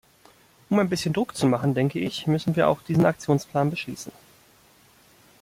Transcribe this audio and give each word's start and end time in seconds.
Um 0.71 0.79
ein 0.79 0.89
bisschen 0.89 1.13
Druck 1.13 1.35
zu 1.37 1.45
machen, 1.45 1.75
denke 1.75 1.99
ich, 1.99 2.25
müssen 2.25 2.55
wir 2.55 2.67
auch 2.69 2.81
diesen 2.81 3.05
Aktionsplan 3.05 3.69
beschließen. 3.69 4.11